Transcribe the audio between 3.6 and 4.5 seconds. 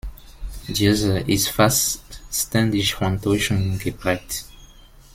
geprägt.